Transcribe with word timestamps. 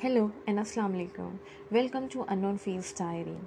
Hello 0.00 0.30
and 0.46 0.58
Assalamu 0.58 0.96
alaikum. 0.96 1.38
Welcome 1.70 2.06
to 2.14 2.24
Unknown 2.32 2.58
Face 2.58 2.92
Diary. 2.92 3.38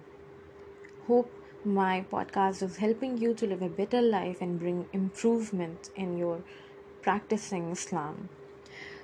Hope 1.07 1.31
my 1.63 2.03
podcast 2.11 2.63
is 2.63 2.77
helping 2.77 3.19
you 3.19 3.35
to 3.35 3.45
live 3.45 3.61
a 3.61 3.69
better 3.69 4.01
life 4.01 4.41
and 4.41 4.57
bring 4.57 4.87
improvement 4.91 5.91
in 5.95 6.17
your 6.17 6.41
practicing 7.03 7.69
Islam. 7.73 8.29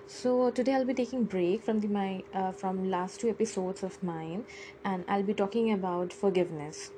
So 0.08 0.50
today 0.50 0.74
I'll 0.74 0.86
be 0.86 0.96
taking 0.96 1.26
break 1.36 1.62
from 1.62 1.82
the 1.82 1.88
my 1.88 2.24
uh, 2.34 2.52
from 2.52 2.90
last 2.90 3.20
two 3.20 3.30
episodes 3.30 3.84
of 3.84 4.02
mine, 4.02 4.44
and 4.84 5.06
I'll 5.08 5.30
be 5.30 5.36
talking 5.44 5.72
about 5.72 6.12
forgiveness. 6.24 6.90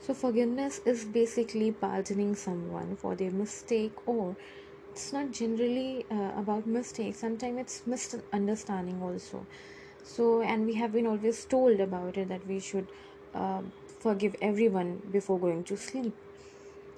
So 0.00 0.14
forgiveness 0.14 0.80
is 0.86 1.04
basically 1.04 1.70
pardoning 1.70 2.34
someone 2.46 2.96
for 2.96 3.14
their 3.14 3.30
mistake 3.44 3.92
or 4.06 4.36
it's 4.92 5.12
not 5.12 5.30
generally 5.32 6.04
uh, 6.10 6.32
about 6.36 6.66
mistakes. 6.66 7.18
Sometimes 7.18 7.60
it's 7.60 7.86
misunderstanding 7.86 9.00
also. 9.02 9.46
So 10.04 10.42
and 10.42 10.66
we 10.66 10.74
have 10.74 10.92
been 10.92 11.06
always 11.06 11.44
told 11.44 11.80
about 11.80 12.16
it 12.18 12.28
that 12.28 12.46
we 12.46 12.60
should 12.60 12.86
uh, 13.34 13.62
forgive 14.00 14.36
everyone 14.42 15.00
before 15.10 15.38
going 15.38 15.64
to 15.64 15.76
sleep. 15.76 16.12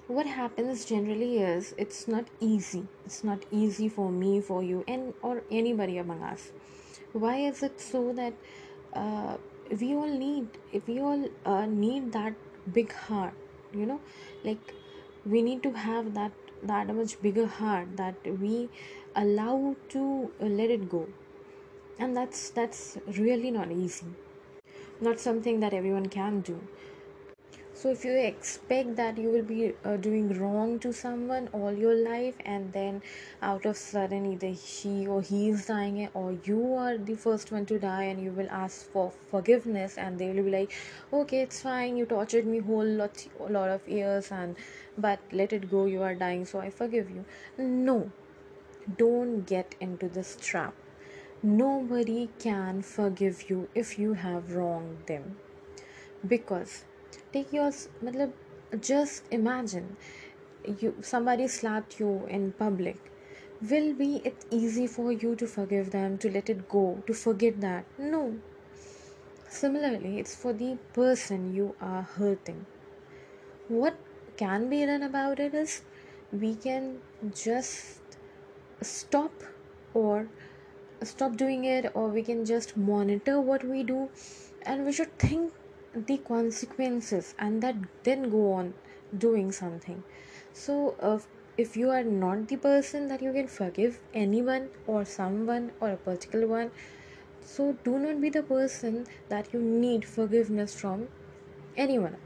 What 0.09 0.27
happens 0.27 0.85
generally 0.85 1.39
is 1.39 1.75
it's 1.79 2.09
not 2.09 2.27
easy. 2.41 2.87
It's 3.07 3.23
not 3.23 3.45
easy 3.51 3.89
for 3.89 4.11
me 4.11 4.41
for 4.41 4.63
you 4.63 4.85
and 4.89 5.15
or 5.23 5.43
anybody 5.51 5.99
among 5.99 6.23
us. 6.23 6.51
Why 7.13 7.37
is 7.37 7.63
it 7.63 7.81
so 7.81 8.13
that 8.13 8.35
uh, 8.93 9.37
we 9.81 9.95
all 9.95 10.09
need 10.25 10.49
if 10.73 10.89
we 10.89 11.01
all 11.01 11.29
uh, 11.47 11.67
need 11.67 12.13
that 12.13 12.35
big 12.73 12.93
heart 12.93 13.35
you 13.73 13.87
know? 13.87 14.01
Like 14.45 14.75
we 15.25 15.43
need 15.43 15.63
to 15.63 15.73
have 15.73 16.15
that 16.15 16.33
that 16.67 16.95
much 16.95 17.21
bigger 17.23 17.47
heart 17.47 17.97
that 17.97 18.17
we 18.41 18.69
allow 19.15 19.77
to 19.91 20.31
uh, 20.41 20.47
let 20.47 20.71
it 20.71 20.89
go. 20.89 21.07
And 21.99 22.17
that's 22.17 22.51
that's 22.51 22.99
really 23.07 23.51
not 23.51 23.71
easy. 23.71 24.07
Not 25.01 25.21
something 25.21 25.61
that 25.61 25.75
everyone 25.75 26.09
can 26.09 26.41
do 26.41 26.61
so 27.77 27.91
if 27.91 28.05
you 28.05 28.13
expect 28.17 28.95
that 28.97 29.19
you 29.19 29.31
will 29.31 29.43
be 29.43 29.73
uh, 29.85 29.97
doing 29.97 30.29
wrong 30.41 30.79
to 30.79 30.93
someone 30.93 31.49
all 31.53 31.73
your 31.73 31.95
life 31.95 32.37
and 32.45 32.73
then 32.73 33.03
out 33.43 33.67
of 33.67 33.77
sudden 33.77 34.27
either 34.33 34.55
she 34.55 35.07
or 35.09 35.21
he 35.21 35.49
is 35.51 35.67
dying 35.67 36.09
or 36.15 36.37
you 36.45 36.75
are 36.75 36.97
the 36.97 37.17
first 37.17 37.51
one 37.51 37.67
to 37.67 37.79
die 37.79 38.05
and 38.05 38.23
you 38.23 38.31
will 38.31 38.49
ask 38.51 38.87
for 38.93 39.13
forgiveness 39.31 39.99
and 39.99 40.21
they 40.21 40.31
will 40.31 40.45
be 40.45 40.51
like 40.51 40.73
okay 41.13 41.41
it's 41.43 41.61
fine. 41.63 41.97
You 41.97 42.07
tortured 42.07 42.47
me 42.47 42.61
whole 42.61 42.87
lot 42.87 43.27
lot 43.51 43.69
of 43.71 43.89
years 43.89 44.31
and 44.31 44.55
but 44.97 45.19
let 45.33 45.53
it 45.53 45.69
go. 45.69 45.87
You 45.87 46.03
are 46.03 46.15
dying 46.15 46.45
so 46.45 46.61
i 46.61 46.71
forgive 46.71 47.11
you. 47.11 47.25
No. 47.59 48.13
Don't 48.99 49.47
get 49.47 49.75
into 49.81 50.09
this 50.09 50.37
trap. 50.41 50.75
Nobody 51.43 52.29
can 52.39 52.83
forgive 52.83 53.51
you 53.51 53.69
if 53.75 53.99
you 53.99 54.15
have 54.15 54.53
wronged 54.53 55.07
them. 55.07 55.37
Because 56.27 56.85
take 57.33 57.53
yours 57.53 57.89
matlab, 58.03 58.33
just 58.81 59.25
imagine 59.31 59.97
you 60.81 60.95
somebody 61.01 61.49
slapped 61.49 61.99
you 62.01 62.27
in 62.29 62.53
public. 62.53 63.11
Will 63.71 63.95
be 63.95 64.21
it 64.25 64.45
easy 64.51 64.87
for 64.87 65.13
you 65.13 65.35
to 65.37 65.47
forgive 65.47 65.91
them 65.91 66.19
to 66.19 66.31
let 66.31 66.51
it 66.51 66.69
go 66.69 67.03
to 67.07 67.15
forget 67.15 67.61
that? 67.61 67.85
No. 67.99 68.37
Similarly 69.49 70.19
it's 70.19 70.35
for 70.35 70.53
the 70.53 70.77
person 70.93 71.55
you 71.55 71.75
are 71.81 72.03
hurting. 72.03 72.67
What 73.69 73.97
can 74.37 74.69
be 74.69 74.85
done 74.85 75.03
about 75.03 75.39
it 75.39 75.55
is 75.55 75.83
we 76.33 76.55
can 76.55 77.01
just 77.35 78.01
stop 78.83 79.45
or 79.95 80.29
stop 81.03 81.37
doing 81.37 81.65
it 81.65 81.91
or 81.95 82.09
we 82.09 82.23
can 82.23 82.45
just 82.45 82.77
monitor 82.77 83.41
what 83.41 83.65
we 83.65 83.83
do 83.83 84.09
and 84.63 84.85
we 84.85 84.93
should 84.93 85.19
think 85.19 85.53
the 85.95 86.19
consequences 86.19 87.35
and 87.39 87.63
that 87.63 87.77
then 88.03 88.31
go 88.31 88.53
on 88.53 88.75
doing 89.17 89.53
something. 89.53 90.03
So 90.53 90.97
uh, 91.01 91.19
if 91.57 91.77
you 91.77 91.91
are 91.91 92.03
not 92.05 92.49
the 92.49 92.57
person 92.57 93.09
that 93.09 93.23
you 93.23 93.33
can 93.33 93.49
forgive 93.49 94.01
anyone 94.13 94.71
or 94.87 95.05
someone 95.05 95.73
or 95.81 95.91
a 95.91 95.97
particular 95.97 96.47
one 96.47 96.71
so 97.45 97.77
do 97.85 97.99
not 97.99 98.21
be 98.21 98.31
the 98.31 98.43
person 98.43 99.07
that 99.29 99.53
you 99.53 99.61
need 99.61 100.05
forgiveness 100.05 100.75
from 100.75 101.09
anyone. 101.77 102.17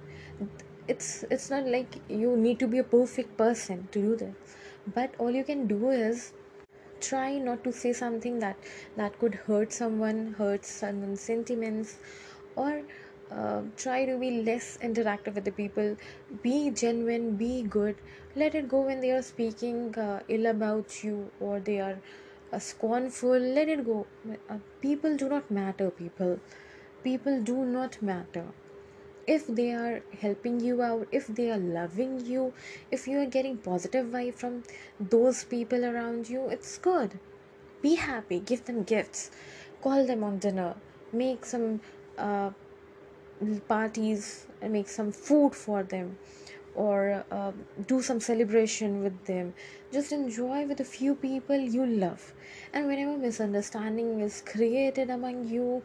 It's 0.88 1.25
it's 1.31 1.50
not 1.50 1.66
like 1.66 1.97
you 2.09 2.37
need 2.37 2.59
to 2.60 2.66
be 2.66 2.78
a 2.78 2.84
perfect 2.84 3.37
person 3.37 3.88
to 3.92 4.00
do 4.03 4.16
that. 4.16 4.34
But 4.94 5.15
all 5.19 5.31
you 5.31 5.44
can 5.44 5.66
do 5.66 5.91
is 5.91 6.32
try 7.00 7.38
not 7.38 7.65
to 7.65 7.72
say 7.72 7.92
something 7.92 8.38
that 8.41 8.56
that 8.97 9.19
could 9.19 9.34
hurt 9.48 9.72
someone 9.72 10.22
hurt 10.38 10.65
someone's 10.65 11.21
sentiments 11.21 11.97
or 12.56 12.82
uh, 13.31 13.62
try 13.77 14.05
to 14.06 14.16
be 14.16 14.43
less 14.43 14.78
interactive 14.83 15.34
with 15.34 15.44
the 15.44 15.53
people 15.53 15.97
be 16.43 16.71
genuine 16.71 17.37
be 17.37 17.62
good. 17.62 17.97
Let 18.34 18.55
it 18.55 18.69
go 18.69 18.81
when 18.81 19.00
they 19.00 19.11
are 19.11 19.22
speaking 19.22 19.94
uh, 19.99 20.21
ill 20.28 20.47
about 20.47 21.03
you 21.05 21.31
or 21.41 21.61
they 21.61 21.81
are 21.81 21.99
uh, 22.53 22.59
scornful. 22.59 23.39
Let 23.39 23.69
it 23.69 23.84
go. 23.84 24.06
Uh, 24.49 24.59
people 24.81 25.16
do 25.16 25.28
not 25.28 25.50
matter 25.50 25.91
people. 25.91 26.39
People 27.05 27.43
do 27.43 27.65
not 27.65 28.00
matter. 28.00 28.47
If 29.27 29.47
they 29.47 29.72
are 29.72 30.00
helping 30.21 30.60
you 30.60 30.81
out 30.81 31.06
if 31.12 31.27
they 31.27 31.50
are 31.50 31.59
loving 31.59 32.25
you 32.25 32.55
if 32.91 33.06
you 33.06 33.19
are 33.19 33.27
getting 33.27 33.59
positive 33.59 34.06
vibe 34.06 34.34
from 34.34 34.62
those 34.99 35.45
people 35.45 35.84
around 35.84 36.31
you 36.31 36.49
it's 36.49 36.78
good. 36.78 37.19
Be 37.83 37.97
happy. 37.97 38.41
Give 38.41 38.65
them 38.65 38.84
gifts. 38.84 39.31
Call 39.83 40.06
them 40.06 40.25
on 40.25 40.39
dinner. 40.39 40.77
Make 41.12 41.45
some 41.45 41.81
uh, 42.16 42.50
parties 43.69 44.47
and 44.60 44.72
make 44.72 44.88
some 44.88 45.12
food 45.12 45.54
for 45.54 45.82
them 45.82 46.16
or 46.75 47.25
uh, 47.31 47.53
do 47.87 48.00
some 48.00 48.21
celebration 48.21 49.03
with 49.03 49.25
them. 49.25 49.54
Just 49.93 50.12
enjoy 50.12 50.65
with 50.66 50.81
a 50.81 50.84
few 50.84 51.15
people 51.15 51.56
you 51.56 51.84
love. 51.87 52.32
And 52.72 52.87
whenever 52.87 53.16
misunderstanding 53.16 54.21
is 54.21 54.43
created 54.47 55.10
among 55.10 55.48
you 55.48 55.82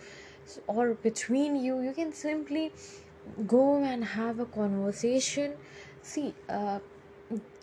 or 0.68 0.94
between 0.96 1.56
you 1.56 1.82
you 1.82 1.94
can 1.94 2.12
simply 2.14 2.72
go 3.48 3.84
and 3.84 4.04
have 4.04 4.40
a 4.40 4.46
conversation. 4.46 5.54
See 6.02 6.34
uh, 6.50 6.80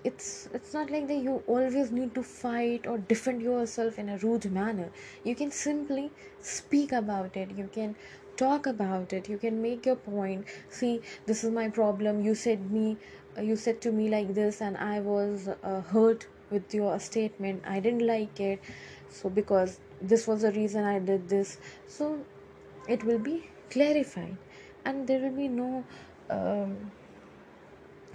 it's 0.04 0.48
it's 0.54 0.72
not 0.74 0.90
like 0.90 1.06
that 1.08 1.18
you 1.26 1.42
always 1.46 1.90
need 1.90 2.14
to 2.14 2.22
fight 2.22 2.86
or 2.86 2.98
defend 2.98 3.42
yourself 3.42 3.98
in 3.98 4.08
a 4.08 4.16
rude 4.18 4.50
manner. 4.50 4.90
You 5.24 5.34
can 5.34 5.50
simply 5.50 6.10
speak 6.40 6.92
about 6.92 7.36
it. 7.36 7.50
You 7.56 7.68
can 7.72 7.96
talk 8.36 8.66
about 8.66 9.12
it. 9.12 9.28
You 9.28 9.38
can 9.38 9.60
make 9.62 9.84
your 9.86 9.96
point. 9.96 10.46
See 10.70 11.00
this 11.26 11.44
is 11.44 11.50
my 11.50 11.68
problem. 11.68 12.22
You 12.24 12.34
said 12.34 12.70
me 12.70 12.96
uh, 13.36 13.42
you 13.42 13.56
said 13.56 13.80
to 13.82 13.92
me 13.92 14.08
like 14.08 14.34
this 14.34 14.60
and 14.60 14.76
i 14.76 14.98
was 15.00 15.48
uh, 15.48 15.80
hurt 15.92 16.26
with 16.50 16.74
your 16.74 16.98
statement. 16.98 17.62
I 17.66 17.80
didn't 17.80 18.06
like 18.06 18.40
it. 18.40 18.60
So 19.08 19.28
because 19.28 19.78
this 20.00 20.26
was 20.26 20.42
the 20.42 20.52
reason 20.52 20.84
i 20.84 20.98
did 20.98 21.28
this. 21.28 21.58
So 21.86 22.18
it 22.88 23.04
will 23.04 23.18
be 23.18 23.50
clarified. 23.70 24.36
And 24.84 25.06
there 25.06 25.20
will 25.20 25.36
be 25.36 25.48
no 25.48 25.84
um, 26.30 26.90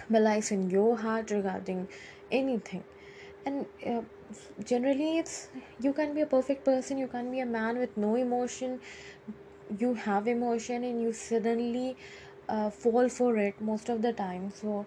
malice 0.08 0.50
in 0.50 0.70
your 0.70 0.96
heart 0.96 1.30
regarding 1.30 1.88
anything. 2.30 2.84
And 3.44 3.66
uh, 3.86 4.02
generally 4.64 5.18
it's 5.18 5.48
you 5.80 5.92
can 5.92 6.14
be 6.14 6.20
a 6.22 6.26
perfect 6.26 6.64
person 6.64 6.98
you 6.98 7.06
can 7.06 7.30
be 7.30 7.40
a 7.40 7.46
man 7.46 7.78
with 7.78 7.96
no 7.96 8.14
emotion. 8.16 8.80
You 9.78 9.94
have 9.94 10.28
emotion 10.28 10.84
and 10.84 11.02
you 11.02 11.12
suddenly 11.12 11.96
uh, 12.48 12.70
fall 12.70 13.08
for 13.08 13.36
it 13.36 13.60
most 13.60 13.88
of 13.88 14.02
the 14.02 14.12
time. 14.12 14.52
So 14.54 14.86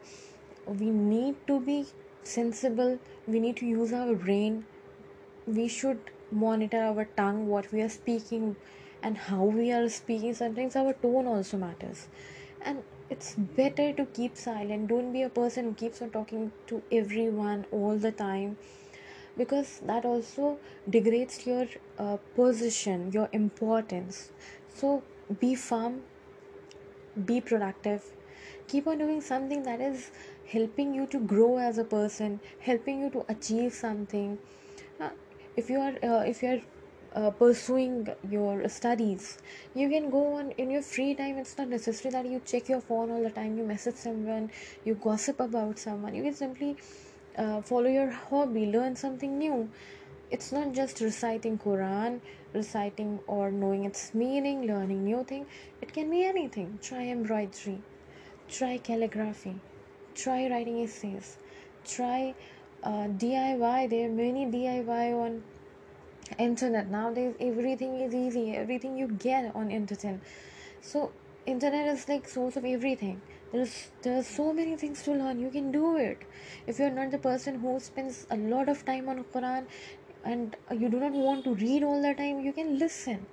we 0.66 0.90
need 0.90 1.36
to 1.48 1.60
be 1.60 1.86
sensible. 2.24 3.00
We 3.28 3.40
need 3.40 3.58
to 3.58 3.66
use 3.66 3.94
our 3.94 4.14
brain. 4.14 4.66
We 5.48 5.68
should 5.68 6.00
monitor 6.32 6.84
our 6.84 7.06
tongue 7.06 7.48
what 7.48 7.72
we 7.72 7.82
are 7.82 7.90
speaking 7.90 8.56
and 9.02 9.18
how 9.18 9.44
we 9.44 9.72
are 9.72 9.90
speaking. 9.90 10.34
Sometimes 10.34 10.76
our 10.76 10.94
tone 10.94 11.28
also 11.28 11.58
matters. 11.58 12.08
And 12.62 12.84
it's 13.10 13.36
better 13.36 13.92
to 13.94 14.06
keep 14.06 14.38
silent. 14.38 14.88
Don't 14.88 15.12
be 15.12 15.24
a 15.24 15.30
person 15.30 15.66
who 15.66 15.74
keeps 15.74 16.02
on 16.02 16.12
talking 16.12 16.52
to 16.68 16.82
everyone 16.92 17.66
all 17.72 17.98
the 17.98 18.12
time 18.12 18.58
because 19.38 19.80
that 19.86 20.06
also 20.06 20.58
degrades 20.90 21.46
your 21.46 21.66
uh, 21.98 22.18
position 22.36 23.12
your 23.12 23.30
importance. 23.32 24.32
So 24.76 25.04
be 25.40 25.56
firm 25.56 26.02
be 27.26 27.42
productive. 27.42 28.04
Keep 28.68 28.88
on 28.88 28.98
doing 29.00 29.22
something 29.22 29.64
that 29.64 29.82
is 29.82 30.12
helping 30.48 30.94
you 30.94 31.06
to 31.08 31.20
grow 31.20 31.58
as 31.58 31.78
a 31.78 31.84
person 31.84 32.40
helping 32.60 33.00
you 33.00 33.10
to 33.12 33.26
achieve 33.30 33.74
something. 33.74 34.38
Uh, 35.00 35.10
if 35.56 35.70
you 35.70 35.80
are 35.80 35.96
uh, 36.04 36.24
if 36.24 36.44
you 36.44 36.50
are 36.50 36.62
uh, 37.16 37.30
pursuing 37.32 38.08
your 38.30 38.68
studies 38.70 39.38
you 39.76 39.90
can 39.90 40.10
go 40.10 40.34
on 40.36 40.52
in 40.52 40.70
your 40.70 40.82
free 40.82 41.16
time. 41.16 41.38
It's 41.38 41.58
not 41.58 41.70
necessary 41.70 42.12
that 42.12 42.26
you 42.26 42.42
check 42.46 42.70
your 42.70 42.82
phone 42.82 43.12
all 43.12 43.24
the 43.24 43.30
time 43.30 43.58
you 43.58 43.64
message 43.64 43.96
someone 43.96 44.52
you 44.86 44.96
gossip 44.96 45.40
about 45.40 45.80
someone. 45.80 46.16
You 46.16 46.24
can 46.24 46.34
simply 46.36 46.78
uh, 47.38 47.62
follow 47.62 47.90
your 47.90 48.12
hobby 48.12 48.66
learn 48.66 48.96
something 48.96 49.38
new. 49.38 49.70
It's 50.32 50.52
not 50.52 50.74
just 50.74 51.02
reciting 51.02 51.58
quran 51.58 52.20
reciting 52.54 53.20
or 53.28 53.52
knowing 53.52 53.86
its 53.86 54.14
meaning 54.14 54.66
learning 54.68 55.04
new 55.04 55.24
thing. 55.24 55.46
It 55.82 55.94
can 55.94 56.10
be 56.10 56.24
anything. 56.26 56.80
Try 56.82 57.08
embroidery 57.08 57.82
try 58.50 58.78
calligraphy 58.80 59.54
try 60.16 60.50
writing 60.50 60.78
essays 60.84 61.38
try 61.86 62.34
uh, 62.84 63.06
diy 63.24 63.90
there 63.92 64.08
are 64.08 64.14
many 64.20 64.46
diy 64.56 65.14
on 65.24 65.44
internet 66.38 66.90
nowadays 66.90 67.34
everything 67.40 68.00
is 68.02 68.14
easy 68.14 68.56
everything 68.56 68.98
you 68.98 69.08
get 69.08 69.56
on 69.56 69.72
internet. 69.72 70.20
So 70.82 71.12
internet 71.46 71.88
is 71.88 72.08
like 72.08 72.28
source 72.28 72.56
of 72.56 72.66
everything. 72.66 73.22
There's 73.52 73.90
there's 74.04 74.28
so 74.28 74.54
many 74.54 74.76
things 74.76 75.04
to 75.04 75.12
learn. 75.12 75.40
You 75.40 75.50
can 75.50 75.72
do 75.72 75.98
it. 75.98 76.20
If 76.68 76.80
you're 76.80 76.92
not 76.92 77.12
the 77.12 77.18
person 77.18 77.60
who 77.60 77.80
spends 77.80 78.28
a 78.30 78.38
lot 78.38 78.70
of 78.70 78.86
time 78.86 79.10
on 79.10 79.24
quran 79.34 79.66
and 80.24 80.56
you 80.72 80.90
do 80.90 81.00
not 81.00 81.14
want 81.14 81.44
to 81.46 81.56
read 81.56 81.84
all 81.84 82.02
the 82.02 82.14
time 82.14 82.40
you 82.42 82.52
can 82.54 82.78
listen 82.78 83.26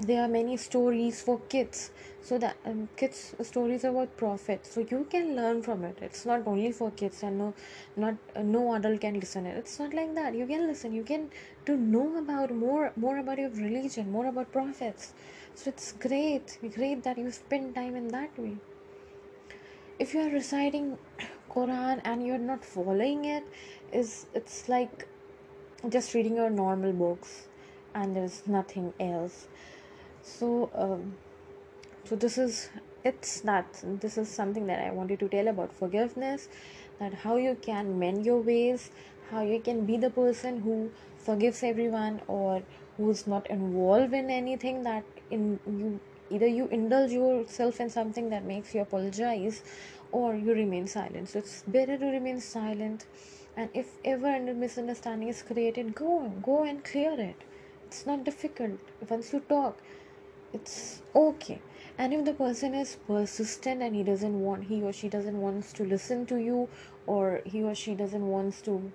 there 0.00 0.22
are 0.22 0.28
many 0.28 0.56
stories 0.56 1.22
for 1.22 1.38
kids. 1.48 1.90
So 2.22 2.38
that 2.38 2.56
um, 2.64 2.88
kids 2.96 3.34
stories 3.42 3.84
about 3.84 4.16
prophet. 4.16 4.64
So 4.64 4.80
you 4.80 5.06
can 5.10 5.36
learn 5.36 5.62
from 5.62 5.84
it. 5.84 5.98
It's 6.00 6.24
not 6.24 6.46
only 6.46 6.72
for 6.72 6.90
kids 6.90 7.22
and 7.22 7.38
no 7.38 7.54
not 7.96 8.14
uh, 8.34 8.42
no 8.42 8.74
adult 8.74 9.02
can 9.02 9.20
listen 9.20 9.44
it. 9.46 9.56
It's 9.58 9.78
not 9.78 9.92
like 9.92 10.14
that. 10.14 10.34
You 10.34 10.46
can 10.46 10.66
listen. 10.66 10.94
You 10.94 11.04
can 11.04 11.30
to 11.66 11.76
know 11.76 12.16
about 12.16 12.50
more 12.50 12.92
more 12.96 13.18
about 13.18 13.38
your 13.38 13.50
religion 13.50 14.10
more 14.10 14.26
about 14.26 14.50
prophets. 14.52 15.12
So 15.54 15.68
it's 15.68 15.92
great 15.92 16.58
great 16.74 17.02
that 17.02 17.18
you 17.18 17.30
spend 17.30 17.74
time 17.74 17.94
in 17.94 18.08
that 18.08 18.38
way. 18.38 18.56
If 19.98 20.14
you 20.14 20.20
are 20.20 20.30
reciting 20.30 20.98
quran 21.54 22.00
and 22.04 22.26
you're 22.26 22.44
not 22.46 22.64
following 22.64 23.26
it 23.26 23.44
is 23.92 24.26
it's 24.34 24.68
like 24.68 25.06
just 25.88 26.14
reading 26.14 26.36
your 26.36 26.50
normal 26.50 26.92
books 26.92 27.46
and 27.94 28.16
there's 28.16 28.42
nothing 28.46 28.92
else 28.98 29.46
so 30.24 30.70
um, 30.74 31.14
so 32.04 32.16
this 32.16 32.38
is 32.38 32.70
it's 33.04 33.40
that 33.40 33.66
this 34.00 34.16
is 34.16 34.28
something 34.28 34.66
that 34.66 34.80
i 34.84 34.90
wanted 34.90 35.18
to 35.18 35.28
tell 35.28 35.48
about 35.48 35.72
forgiveness 35.72 36.48
that 36.98 37.14
how 37.24 37.36
you 37.36 37.56
can 37.62 37.98
mend 37.98 38.24
your 38.24 38.40
ways 38.40 38.90
how 39.30 39.42
you 39.42 39.60
can 39.60 39.84
be 39.84 39.96
the 39.96 40.10
person 40.10 40.60
who 40.60 40.90
forgives 41.18 41.62
everyone 41.62 42.20
or 42.26 42.62
who's 42.96 43.26
not 43.26 43.48
involved 43.50 44.14
in 44.14 44.30
anything 44.30 44.82
that 44.82 45.04
in 45.30 45.58
you 45.66 46.00
either 46.30 46.46
you 46.46 46.66
indulge 46.68 47.10
yourself 47.10 47.80
in 47.80 47.90
something 47.90 48.30
that 48.30 48.44
makes 48.44 48.74
you 48.74 48.80
apologize 48.80 49.62
or 50.12 50.34
you 50.34 50.54
remain 50.54 50.86
silent. 50.86 51.28
So 51.28 51.40
it's 51.40 51.62
better 51.66 51.98
to 51.98 52.06
remain 52.06 52.40
silent 52.40 53.04
and 53.56 53.68
if 53.74 53.98
ever 54.04 54.34
a 54.34 54.54
misunderstanding 54.54 55.28
is 55.28 55.42
created 55.42 55.94
go 55.94 56.32
go 56.42 56.62
and 56.64 56.84
clear 56.84 57.18
it. 57.18 57.42
It's 57.86 58.06
not 58.06 58.24
difficult. 58.24 58.78
Once 59.08 59.32
you 59.32 59.40
talk 59.40 59.78
it's 60.54 61.02
okay. 61.14 61.60
And 61.98 62.14
if 62.14 62.24
the 62.24 62.32
person 62.32 62.74
is 62.74 62.96
persistent 63.06 63.82
and 63.82 63.94
he 63.94 64.02
doesn't 64.02 64.40
want 64.40 64.64
he 64.64 64.82
or 64.82 64.92
she 64.92 65.08
doesn't 65.08 65.40
wants 65.40 65.72
to 65.74 65.84
listen 65.84 66.26
to 66.26 66.36
you 66.36 66.68
or 67.06 67.42
he 67.44 67.62
or 67.62 67.74
she 67.74 67.94
doesn't 67.94 68.26
wants 68.26 68.62
to 68.62 68.92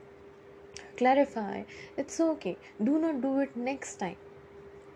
clarify 0.98 1.64
it's 1.98 2.20
okay. 2.20 2.58
Do 2.84 2.98
not 3.00 3.22
do 3.22 3.40
it 3.40 3.56
next 3.56 3.98
time. 3.98 4.18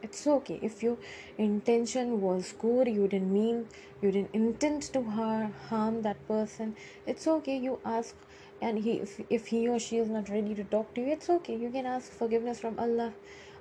It's 0.01 0.27
okay. 0.27 0.59
If 0.61 0.83
your 0.83 0.97
intention 1.37 2.19
was 2.21 2.53
good 2.59 2.87
you 2.87 3.07
didn't 3.07 3.33
mean 3.33 3.67
you 4.01 4.11
didn't 4.11 4.33
intend 4.33 4.83
to 4.93 5.03
harm, 5.03 6.01
that 6.01 6.27
person 6.27 6.75
it's 7.05 7.27
okay. 7.27 7.57
You 7.57 7.79
ask 7.85 8.15
and 8.61 8.79
he 8.79 8.93
if, 8.99 9.19
if 9.29 9.47
he 9.47 9.67
or 9.67 9.79
she 9.79 9.97
is 9.97 10.09
not 10.09 10.29
ready 10.29 10.55
to 10.55 10.63
talk 10.63 10.93
to 10.95 11.01
you 11.01 11.13
it's 11.13 11.29
okay. 11.29 11.55
You 11.55 11.69
can 11.69 11.85
ask 11.85 12.11
forgiveness 12.11 12.59
from 12.59 12.79
allah. 12.79 13.13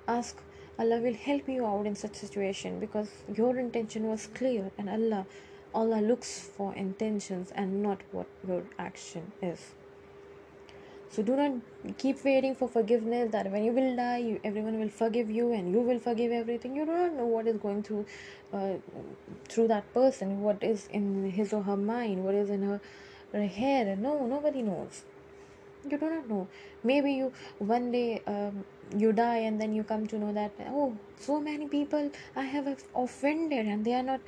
Ask 0.05 0.41
Allah 0.79 0.99
will 0.99 1.13
help 1.13 1.47
you 1.47 1.65
out 1.65 1.85
in 1.85 1.95
such 1.95 2.15
situation 2.15 2.79
because 2.79 3.09
your 3.33 3.57
intention 3.57 4.07
was 4.07 4.27
clear 4.27 4.71
and 4.77 4.89
Allah 4.89 5.25
Allah 5.75 6.01
looks 6.01 6.39
for 6.55 6.73
intentions 6.75 7.51
and 7.55 7.81
not 7.81 8.01
what 8.11 8.27
your 8.47 8.63
action 8.77 9.31
is. 9.41 9.71
So 11.09 11.21
do 11.21 11.35
not 11.35 11.97
keep 11.99 12.23
waiting 12.25 12.55
for 12.55 12.67
forgiveness 12.67 13.31
that 13.31 13.51
when 13.51 13.63
you 13.63 13.71
will 13.71 13.95
die, 13.95 14.17
you, 14.17 14.39
everyone 14.43 14.79
will 14.79 14.89
forgive 14.89 15.29
you 15.29 15.53
and 15.53 15.71
you 15.71 15.79
will 15.79 15.99
forgive 15.99 16.31
everything. 16.31 16.75
You 16.75 16.85
do 16.85 16.91
not 16.91 17.13
know 17.13 17.25
what 17.25 17.47
is 17.47 17.57
going 17.57 17.83
through 17.83 18.05
uh, 18.51 18.73
through 19.47 19.67
that 19.67 19.93
person, 19.93 20.41
what 20.41 20.63
is 20.63 20.87
in 20.91 21.29
his 21.29 21.53
or 21.53 21.61
her 21.63 21.77
mind, 21.77 22.23
what 22.23 22.33
is 22.33 22.49
in 22.49 22.63
her, 22.63 22.81
her 23.31 23.45
head. 23.45 23.99
No, 23.99 24.25
nobody 24.25 24.63
knows 24.63 25.03
you 25.89 25.97
do 25.97 26.09
not 26.09 26.29
know. 26.29 26.47
Maybe 26.83 27.13
you 27.13 27.31
one 27.59 27.91
day 27.91 28.21
um, 28.27 28.63
you 28.97 29.11
die 29.11 29.37
and 29.37 29.59
then 29.59 29.73
you 29.73 29.83
come 29.83 30.07
to 30.07 30.17
know 30.17 30.33
that 30.33 30.51
oh 30.67 30.95
so 31.17 31.39
many 31.39 31.67
people 31.67 32.11
i 32.35 32.43
have 32.43 32.67
offended 32.95 33.65
and 33.65 33.85
they 33.85 33.93
are 33.93 34.03
not 34.03 34.19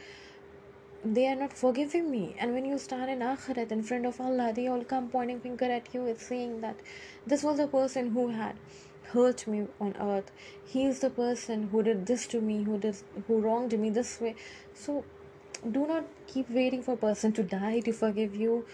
they 1.04 1.28
are 1.28 1.36
not 1.36 1.54
forgiving 1.54 2.10
me. 2.10 2.36
And 2.40 2.54
when 2.54 2.66
you 2.66 2.80
stand 2.80 3.12
in 3.12 3.19
akhirat 3.19 3.72
in 3.72 3.84
front 3.84 4.07
of 4.07 4.19
allah 4.19 4.52
they 4.54 4.68
all 4.68 4.84
come 4.84 5.10
pointing 5.10 5.40
finger 5.40 5.66
at 5.66 5.94
you 5.94 6.07
and 6.07 6.19
saying 6.19 6.62
that 6.62 6.75
this 7.28 7.44
was 7.44 7.58
the 7.58 7.68
person 7.68 8.10
who 8.12 8.30
had 8.30 8.56
hurt 9.12 9.46
me 9.46 9.68
on 9.80 9.94
earth. 10.00 10.31
He 10.66 10.86
is 10.86 11.01
the 11.01 11.12
person 11.12 11.69
who 11.72 11.84
did 11.84 12.08
this 12.08 12.25
to 12.28 12.42
me 12.42 12.63
who 12.63 12.80
did 12.80 12.96
who 13.28 13.40
wronged 13.40 13.78
me 13.80 13.92
this 13.92 14.19
way. 14.19 14.36
So 14.74 15.04
do 15.72 15.86
not 15.88 16.06
keep 16.28 16.50
waiting 16.50 16.81
for 16.81 16.98
person 16.98 17.31
to 17.34 17.44
die 17.44 17.80
to 17.81 17.92
forgive 17.92 18.36
you. 18.36 18.66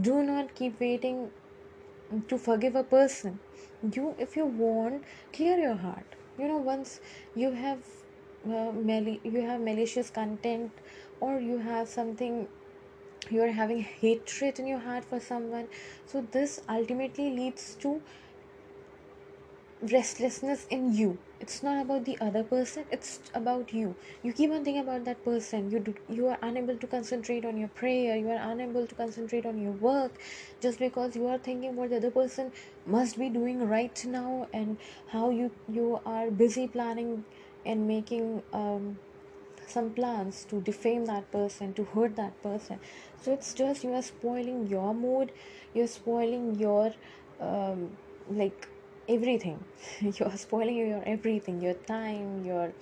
Do 0.00 0.22
not 0.22 0.54
keep 0.54 0.80
waiting 0.80 1.30
to 2.28 2.38
forgive 2.38 2.74
a 2.76 2.84
person. 2.84 3.40
You 3.82 4.14
if 4.18 4.36
you 4.36 4.46
want 4.46 5.04
clear 5.32 5.58
your 5.58 5.76
heart. 5.76 6.16
You 6.38 6.48
know 6.48 6.58
once 6.58 7.00
you 7.34 7.52
have 7.52 7.84
uh, 8.44 8.72
mal- 8.72 9.18
you 9.34 9.42
have 9.42 9.60
malicious 9.60 10.10
content 10.10 10.72
or 11.20 11.38
you 11.40 11.58
have 11.58 11.88
something 11.88 12.48
you 13.30 13.42
are 13.42 13.52
having 13.52 13.80
hatred 13.82 14.58
in 14.58 14.66
your 14.66 14.78
heart 14.86 15.04
for 15.04 15.20
someone 15.20 15.68
so 16.06 16.20
this 16.32 16.60
ultimately 16.68 17.30
leads 17.30 17.74
to 17.76 18.02
restlessness 19.82 20.66
in 20.70 20.94
you. 20.94 21.18
It's 21.40 21.62
not 21.62 21.80
about 21.82 22.04
the 22.04 22.16
other 22.20 22.42
person 22.42 22.84
it's 22.90 23.18
about 23.34 23.72
you. 23.72 23.94
You 24.22 24.32
keep 24.32 24.50
on 24.50 24.64
thinking 24.64 24.82
about 24.82 25.04
that 25.06 25.24
person. 25.24 25.70
You 25.70 25.78
do 25.80 25.94
you 26.08 26.26
are 26.28 26.38
unable 26.42 26.76
to 26.76 26.86
concentrate 26.86 27.44
on 27.46 27.56
your 27.56 27.68
prayer 27.68 28.16
you 28.16 28.28
are 28.30 28.50
unable 28.50 28.86
to 28.86 28.94
concentrate 28.94 29.46
on 29.46 29.58
your 29.62 29.72
work 29.72 30.12
just 30.60 30.78
because 30.78 31.16
you 31.16 31.26
are 31.26 31.38
thinking 31.38 31.76
what 31.76 31.90
the 31.90 31.96
other 31.96 32.10
person 32.10 32.52
must 32.86 33.18
be 33.18 33.28
doing 33.30 33.66
right 33.68 34.04
now 34.06 34.48
and 34.52 34.76
how 35.08 35.30
you 35.30 35.50
you 35.68 36.00
are 36.04 36.30
busy 36.30 36.66
planning 36.68 37.24
and 37.64 37.86
making 37.88 38.42
um, 38.52 38.98
some 39.66 39.90
plans 39.90 40.44
to 40.50 40.60
defame 40.60 41.04
that 41.06 41.30
person 41.30 41.72
to 41.74 41.84
hurt 41.84 42.16
that 42.16 42.40
person. 42.42 42.78
So 43.22 43.32
it's 43.32 43.54
just 43.54 43.84
you 43.84 43.92
are 43.92 44.02
spoiling 44.02 44.66
your 44.66 44.94
mood 44.94 45.32
you're 45.72 45.86
spoiling 45.86 46.56
your 46.56 46.92
um, 47.40 47.96
like 48.28 48.68
everything. 49.10 49.58
You're 50.00 50.36
spoiling 50.36 50.76
your 50.76 51.02
everything 51.04 51.60
your 51.60 51.74
time 51.74 52.44
your 52.44 52.72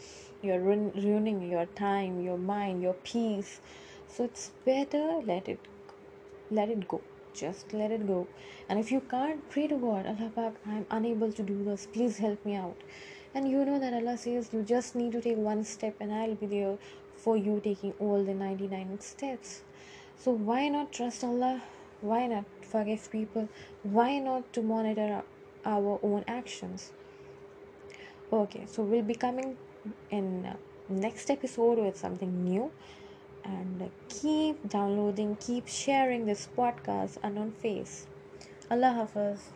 you're 0.43 0.61
ruin, 0.61 0.93
ruining 0.95 1.51
your 1.51 1.67
time 1.81 2.21
your 2.23 2.37
mind 2.39 2.83
your 2.83 2.95
peace. 3.11 3.61
So 4.09 4.25
it's 4.25 4.51
better 4.67 5.05
let 5.31 5.49
it 5.49 5.61
let 6.51 6.69
it 6.69 6.87
go. 6.89 7.01
Just 7.35 7.73
let 7.73 7.91
it 7.91 8.07
go. 8.07 8.27
And 8.69 8.79
if 8.79 8.91
you 8.93 9.01
can't 9.01 9.49
pray 9.51 9.67
to 9.69 9.79
god 9.85 10.07
allah 10.13 10.31
Pak, 10.35 10.61
i'm 10.67 10.87
unable 10.91 11.33
to 11.33 11.43
do 11.43 11.65
this. 11.65 11.87
Please 11.87 12.19
help 12.19 12.45
me 12.45 12.57
out. 12.57 12.77
And 13.35 13.51
you 13.51 13.65
know 13.65 13.79
that 13.79 13.95
allah 14.01 14.19
says 14.19 14.51
you 14.53 14.63
just 14.75 14.95
need 14.97 15.13
to 15.13 15.23
take 15.23 15.43
one 15.49 15.65
step 15.65 15.97
and 16.01 16.13
i'll 16.13 16.35
be 16.45 16.53
there 16.55 16.77
for 17.25 17.37
you 17.37 17.61
taking 17.65 17.95
all 17.99 18.23
the 18.31 18.35
99 18.35 19.01
steps. 19.01 19.63
So 20.19 20.31
why 20.33 20.69
not 20.69 20.93
trust 20.93 21.25
allah? 21.25 21.63
Why 22.01 22.27
not 22.27 22.45
forgive 22.77 23.11
people? 23.11 23.49
Why 23.83 24.19
not 24.19 24.53
to 24.53 24.63
monitor 24.63 25.23
our 25.65 25.99
own 26.03 26.25
actions. 26.27 26.93
Okay 28.33 28.67
so 28.67 28.83
we'll 28.83 29.03
be 29.03 29.15
coming 29.15 29.57
in 30.11 30.45
uh, 30.47 30.57
next 30.89 31.31
episode 31.31 31.79
with 31.79 31.97
something 31.97 32.45
new. 32.45 32.71
And 33.45 33.83
uh, 33.83 33.87
keep 34.09 34.69
downloading 34.69 35.37
keep 35.37 35.69
sharing 35.69 36.27
this 36.27 36.49
podcast 36.57 37.19
and 37.23 37.39
on 37.39 37.53
face. 37.53 38.07
Allah 38.71 38.93
hafiz 38.93 39.49